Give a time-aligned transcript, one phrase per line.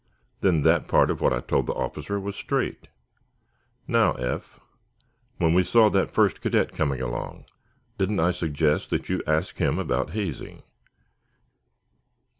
[0.39, 2.87] "Then that part of what I told the officer was straight.
[3.87, 4.59] Now, Eph,
[5.37, 7.45] when we saw that first cadet come along,
[7.99, 10.63] didn't I suggest to you to ask him about hazing?"